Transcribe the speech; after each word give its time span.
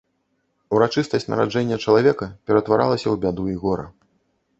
Урачыстасць 0.77 1.27
нараджэння 1.33 1.77
чалавека 1.87 2.29
ператваралася 2.47 3.07
ў 3.09 3.15
бяду 3.27 3.45
і 3.53 3.55
гора. 3.67 3.85